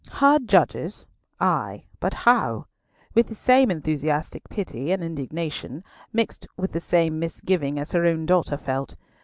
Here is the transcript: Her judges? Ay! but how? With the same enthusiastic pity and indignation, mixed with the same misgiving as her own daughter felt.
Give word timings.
Her 0.13 0.39
judges? 0.39 1.05
Ay! 1.39 1.85
but 1.99 2.15
how? 2.15 2.65
With 3.13 3.27
the 3.27 3.35
same 3.35 3.69
enthusiastic 3.69 4.49
pity 4.49 4.91
and 4.91 5.03
indignation, 5.03 5.83
mixed 6.11 6.47
with 6.57 6.71
the 6.71 6.81
same 6.81 7.19
misgiving 7.19 7.77
as 7.77 7.91
her 7.91 8.07
own 8.07 8.25
daughter 8.25 8.57
felt. 8.57 8.95